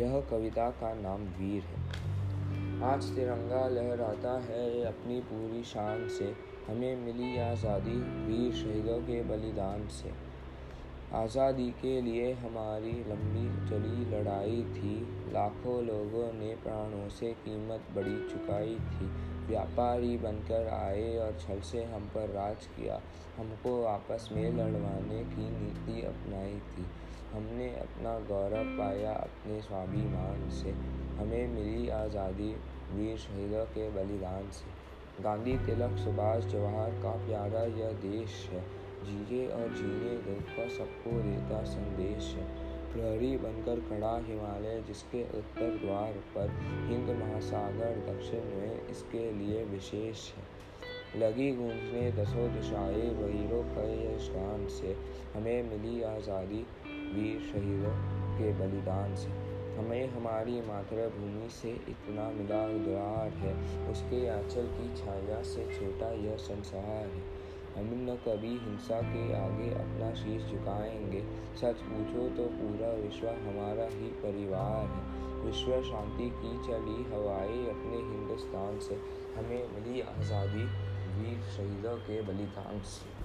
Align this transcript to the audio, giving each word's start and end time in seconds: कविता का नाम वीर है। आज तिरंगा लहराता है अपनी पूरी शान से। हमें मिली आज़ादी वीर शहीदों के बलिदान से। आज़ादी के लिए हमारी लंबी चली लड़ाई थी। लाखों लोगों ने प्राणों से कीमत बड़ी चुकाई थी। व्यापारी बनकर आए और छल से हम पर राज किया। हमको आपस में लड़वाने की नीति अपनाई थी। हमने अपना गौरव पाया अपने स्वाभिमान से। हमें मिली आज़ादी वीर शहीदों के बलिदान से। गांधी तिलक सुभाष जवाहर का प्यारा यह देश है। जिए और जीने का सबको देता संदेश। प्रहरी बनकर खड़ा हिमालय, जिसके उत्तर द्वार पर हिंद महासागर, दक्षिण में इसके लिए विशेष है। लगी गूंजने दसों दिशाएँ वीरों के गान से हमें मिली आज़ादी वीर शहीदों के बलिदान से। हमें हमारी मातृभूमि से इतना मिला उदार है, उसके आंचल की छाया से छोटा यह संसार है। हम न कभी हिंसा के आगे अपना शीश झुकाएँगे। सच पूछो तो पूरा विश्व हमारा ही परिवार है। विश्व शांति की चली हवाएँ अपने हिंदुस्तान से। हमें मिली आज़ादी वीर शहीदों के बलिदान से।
कविता 0.00 0.70
का 0.70 0.94
नाम 0.94 1.20
वीर 1.20 1.62
है। 1.62 1.78
आज 2.82 3.04
तिरंगा 3.04 3.68
लहराता 3.68 4.40
है 4.40 4.84
अपनी 4.84 5.20
पूरी 5.20 5.64
शान 5.64 6.08
से। 6.08 6.34
हमें 6.68 6.96
मिली 6.96 7.38
आज़ादी 7.38 7.96
वीर 8.00 8.52
शहीदों 8.52 8.98
के 8.98 9.22
बलिदान 9.22 9.88
से। 9.88 10.08
आज़ादी 11.14 11.70
के 11.70 12.00
लिए 12.00 12.32
हमारी 12.32 12.92
लंबी 12.92 13.68
चली 13.68 14.04
लड़ाई 14.10 14.62
थी। 14.74 14.96
लाखों 15.32 15.84
लोगों 15.84 16.32
ने 16.32 16.54
प्राणों 16.54 17.08
से 17.08 17.26
कीमत 17.26 17.86
बड़ी 17.94 18.16
चुकाई 18.30 18.74
थी। 18.74 19.06
व्यापारी 19.46 20.16
बनकर 20.18 20.68
आए 20.68 21.16
और 21.16 21.38
छल 21.38 21.60
से 21.60 21.84
हम 21.84 22.10
पर 22.14 22.28
राज 22.28 22.66
किया। 22.66 23.00
हमको 23.38 23.84
आपस 23.84 24.28
में 24.32 24.50
लड़वाने 24.52 25.24
की 25.24 25.50
नीति 25.50 26.06
अपनाई 26.06 26.54
थी। 26.54 26.86
हमने 27.32 27.68
अपना 27.76 28.18
गौरव 28.18 28.76
पाया 28.78 29.12
अपने 29.12 29.60
स्वाभिमान 29.60 30.48
से। 30.50 30.70
हमें 31.18 31.48
मिली 31.48 31.88
आज़ादी 31.88 32.54
वीर 32.92 33.16
शहीदों 33.16 33.64
के 33.64 33.90
बलिदान 33.90 34.50
से। 34.50 35.22
गांधी 35.22 35.56
तिलक 35.58 35.96
सुभाष 35.98 36.44
जवाहर 36.44 36.90
का 36.90 37.10
प्यारा 37.26 37.62
यह 37.62 37.92
देश 37.92 38.48
है। 38.52 38.77
जिए 39.04 39.48
और 39.48 39.68
जीने 39.68 40.16
का 40.56 40.68
सबको 40.68 41.10
देता 41.10 41.64
संदेश। 41.64 42.34
प्रहरी 42.92 43.36
बनकर 43.36 43.80
खड़ा 43.80 44.16
हिमालय, 44.18 44.82
जिसके 44.86 45.22
उत्तर 45.22 45.78
द्वार 45.84 46.12
पर 46.12 46.50
हिंद 46.88 47.22
महासागर, 47.22 48.14
दक्षिण 48.14 48.40
में 48.40 48.88
इसके 48.88 49.32
लिए 49.32 49.64
विशेष 49.64 50.32
है। 50.32 50.58
लगी 51.16 51.52
गूंजने 51.52 52.12
दसों 52.12 52.54
दिशाएँ 52.54 53.10
वीरों 53.10 53.62
के 53.62 54.18
गान 54.34 54.66
से 54.68 54.96
हमें 55.34 55.62
मिली 55.62 56.02
आज़ादी 56.02 56.66
वीर 56.86 57.40
शहीदों 57.40 57.92
के 58.38 58.52
बलिदान 58.52 59.14
से। 59.14 59.28
हमें 59.78 60.08
हमारी 60.08 60.60
मातृभूमि 60.60 61.48
से 61.50 61.70
इतना 61.70 62.30
मिला 62.30 62.64
उदार 62.64 63.28
है, 63.28 63.54
उसके 63.90 64.28
आंचल 64.28 64.66
की 64.66 64.96
छाया 64.96 65.42
से 65.42 65.64
छोटा 65.74 66.10
यह 66.10 66.36
संसार 66.36 67.06
है। 67.06 67.47
हम 67.78 67.90
न 68.10 68.14
कभी 68.16 68.48
हिंसा 68.48 69.00
के 69.00 69.24
आगे 69.34 69.70
अपना 69.74 70.14
शीश 70.14 70.42
झुकाएँगे। 70.42 71.20
सच 71.56 71.82
पूछो 71.82 72.28
तो 72.36 72.46
पूरा 72.54 72.88
विश्व 72.92 73.28
हमारा 73.28 73.84
ही 73.84 74.08
परिवार 74.22 74.86
है। 74.86 75.44
विश्व 75.44 75.82
शांति 75.82 76.30
की 76.30 76.52
चली 76.66 77.02
हवाएँ 77.12 77.66
अपने 77.70 77.96
हिंदुस्तान 77.96 78.78
से। 78.78 78.94
हमें 79.36 79.68
मिली 79.68 80.00
आज़ादी 80.00 80.64
वीर 81.18 81.42
शहीदों 81.56 81.96
के 81.96 82.22
बलिदान 82.22 82.80
से। 82.80 83.16